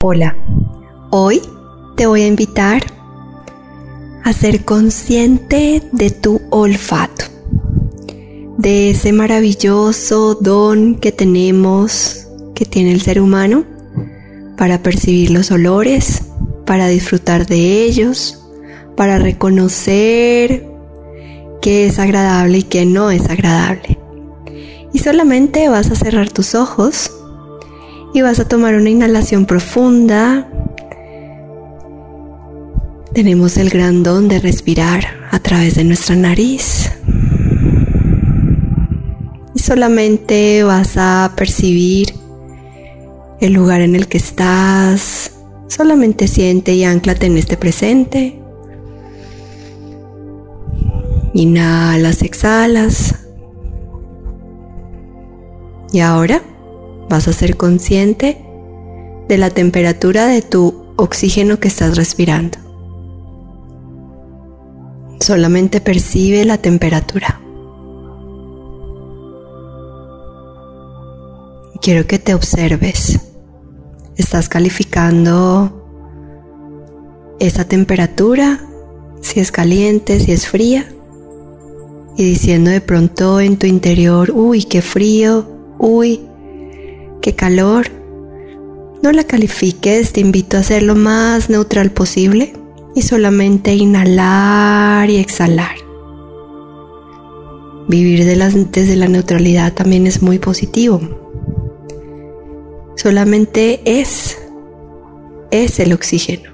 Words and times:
Hola, 0.00 0.36
hoy 1.10 1.42
te 1.96 2.06
voy 2.06 2.22
a 2.22 2.28
invitar 2.28 2.84
a 4.22 4.32
ser 4.32 4.64
consciente 4.64 5.82
de 5.90 6.10
tu 6.10 6.40
olfato, 6.50 7.24
de 8.58 8.90
ese 8.90 9.12
maravilloso 9.12 10.36
don 10.36 10.94
que 10.94 11.10
tenemos, 11.10 12.28
que 12.54 12.64
tiene 12.64 12.92
el 12.92 13.00
ser 13.00 13.20
humano, 13.20 13.64
para 14.56 14.84
percibir 14.84 15.30
los 15.30 15.50
olores, 15.50 16.22
para 16.64 16.86
disfrutar 16.86 17.48
de 17.48 17.82
ellos, 17.82 18.46
para 18.96 19.18
reconocer 19.18 20.64
qué 21.60 21.88
es 21.88 21.98
agradable 21.98 22.58
y 22.58 22.62
qué 22.62 22.86
no 22.86 23.10
es 23.10 23.28
agradable. 23.28 23.98
Y 24.92 25.00
solamente 25.00 25.68
vas 25.68 25.90
a 25.90 25.96
cerrar 25.96 26.30
tus 26.30 26.54
ojos 26.54 27.17
y 28.14 28.22
vas 28.22 28.40
a 28.40 28.48
tomar 28.48 28.74
una 28.74 28.90
inhalación 28.90 29.46
profunda. 29.46 30.48
Tenemos 33.12 33.56
el 33.56 33.70
gran 33.70 34.02
don 34.02 34.28
de 34.28 34.38
respirar 34.38 35.04
a 35.30 35.38
través 35.40 35.74
de 35.74 35.84
nuestra 35.84 36.16
nariz. 36.16 36.90
Y 39.54 39.58
solamente 39.58 40.62
vas 40.62 40.96
a 40.96 41.32
percibir 41.36 42.14
el 43.40 43.52
lugar 43.52 43.80
en 43.80 43.94
el 43.94 44.08
que 44.08 44.18
estás. 44.18 45.32
Solamente 45.68 46.28
siente 46.28 46.74
y 46.74 46.84
anclate 46.84 47.26
en 47.26 47.36
este 47.36 47.56
presente. 47.56 48.40
Inhalas, 51.34 52.22
exhalas. 52.22 53.14
Y 55.92 56.00
ahora 56.00 56.42
vas 57.08 57.28
a 57.28 57.32
ser 57.32 57.56
consciente 57.56 58.44
de 59.28 59.38
la 59.38 59.50
temperatura 59.50 60.26
de 60.26 60.42
tu 60.42 60.86
oxígeno 60.96 61.60
que 61.60 61.68
estás 61.68 61.96
respirando. 61.96 62.58
Solamente 65.20 65.80
percibe 65.80 66.44
la 66.44 66.58
temperatura. 66.58 67.40
Quiero 71.80 72.06
que 72.06 72.18
te 72.18 72.34
observes. 72.34 73.20
Estás 74.16 74.48
calificando 74.48 75.78
esa 77.38 77.64
temperatura, 77.66 78.60
si 79.20 79.40
es 79.40 79.52
caliente, 79.52 80.18
si 80.18 80.32
es 80.32 80.48
fría, 80.48 80.92
y 82.16 82.24
diciendo 82.24 82.70
de 82.70 82.80
pronto 82.80 83.38
en 83.40 83.58
tu 83.58 83.66
interior, 83.66 84.32
uy, 84.34 84.64
qué 84.64 84.82
frío, 84.82 85.46
uy, 85.78 86.27
calor. 87.34 87.86
No 89.02 89.12
la 89.12 89.24
califiques, 89.24 90.12
te 90.12 90.20
invito 90.20 90.56
a 90.56 90.62
ser 90.62 90.82
lo 90.82 90.94
más 90.94 91.50
neutral 91.50 91.90
posible 91.90 92.54
y 92.94 93.02
solamente 93.02 93.74
inhalar 93.74 95.08
y 95.08 95.16
exhalar. 95.16 95.76
Vivir 97.88 98.24
desde 98.24 98.96
la 98.96 99.08
neutralidad 99.08 99.72
también 99.72 100.06
es 100.06 100.20
muy 100.20 100.38
positivo. 100.38 101.00
Solamente 102.96 103.80
es, 103.84 104.36
es 105.50 105.78
el 105.78 105.92
oxígeno, 105.92 106.50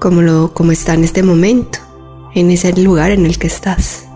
como, 0.00 0.20
lo, 0.20 0.52
como 0.52 0.72
está 0.72 0.94
en 0.94 1.04
este 1.04 1.22
momento, 1.22 1.78
en 2.34 2.50
ese 2.50 2.72
lugar 2.72 3.12
en 3.12 3.24
el 3.24 3.38
que 3.38 3.46
estás. 3.46 4.09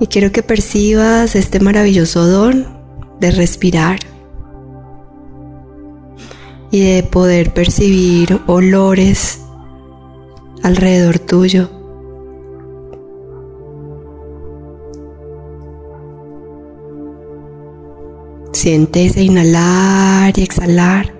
Y 0.00 0.06
quiero 0.06 0.32
que 0.32 0.42
percibas 0.42 1.36
este 1.36 1.60
maravilloso 1.60 2.26
don 2.26 2.66
de 3.20 3.30
respirar 3.30 3.98
y 6.70 6.80
de 6.80 7.02
poder 7.02 7.52
percibir 7.52 8.40
olores 8.46 9.40
alrededor 10.62 11.18
tuyo. 11.18 11.68
Siente 18.52 19.04
ese 19.04 19.22
inhalar 19.22 20.38
y 20.38 20.42
exhalar. 20.42 21.14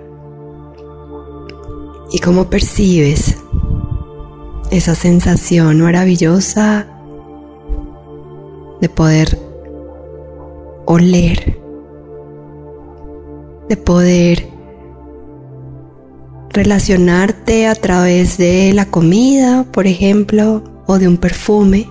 Y 2.11 2.19
cómo 2.19 2.49
percibes 2.49 3.37
esa 4.71 4.95
sensación 4.95 5.81
maravillosa 5.81 6.90
de 8.81 8.89
poder 8.89 9.39
oler, 10.85 11.57
de 13.69 13.77
poder 13.77 14.49
relacionarte 16.49 17.67
a 17.67 17.75
través 17.75 18.37
de 18.37 18.73
la 18.73 18.85
comida, 18.85 19.65
por 19.71 19.85
ejemplo, 19.85 20.63
o 20.87 20.97
de 20.97 21.07
un 21.07 21.17
perfume, 21.17 21.87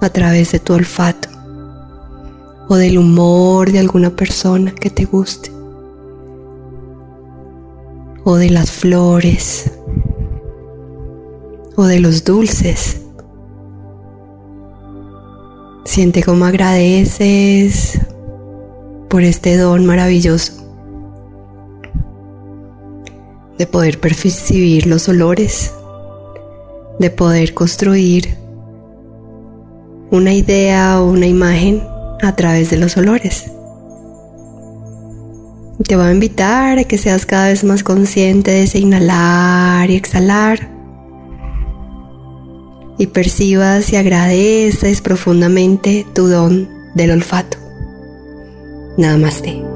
a 0.00 0.08
través 0.08 0.52
de 0.52 0.60
tu 0.60 0.72
olfato, 0.72 1.28
o 2.68 2.76
del 2.76 2.96
humor 2.96 3.72
de 3.72 3.80
alguna 3.80 4.10
persona 4.10 4.70
que 4.70 4.90
te 4.90 5.04
guste, 5.04 5.50
o 8.24 8.36
de 8.36 8.50
las 8.50 8.70
flores, 8.70 9.72
o 11.76 11.84
de 11.84 11.98
los 11.98 12.24
dulces 12.24 13.07
Siente 15.88 16.22
cómo 16.22 16.44
agradeces 16.44 17.98
por 19.08 19.22
este 19.22 19.56
don 19.56 19.86
maravilloso 19.86 20.52
de 23.56 23.66
poder 23.66 23.98
percibir 23.98 24.86
los 24.86 25.08
olores, 25.08 25.72
de 26.98 27.08
poder 27.08 27.54
construir 27.54 28.36
una 30.10 30.34
idea 30.34 31.00
o 31.00 31.08
una 31.08 31.26
imagen 31.26 31.82
a 32.20 32.36
través 32.36 32.68
de 32.68 32.76
los 32.76 32.98
olores. 32.98 33.50
Te 35.88 35.96
voy 35.96 36.04
a 36.04 36.12
invitar 36.12 36.78
a 36.78 36.84
que 36.84 36.98
seas 36.98 37.24
cada 37.24 37.48
vez 37.48 37.64
más 37.64 37.82
consciente 37.82 38.50
de 38.50 38.64
ese 38.64 38.78
inhalar 38.78 39.90
y 39.90 39.96
exhalar 39.96 40.77
y 42.98 43.06
percibas 43.06 43.92
y 43.92 43.96
agradeces 43.96 45.00
profundamente 45.00 46.06
tu 46.14 46.26
don 46.26 46.68
del 46.94 47.12
olfato. 47.12 47.56
Namaste. 48.96 49.67